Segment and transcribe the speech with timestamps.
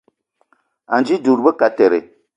[0.95, 1.99] Anji dud be kateré